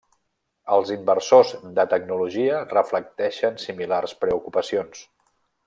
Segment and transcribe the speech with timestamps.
[0.75, 5.07] Els inversors de tecnologia reflecteixen similars preocupacions.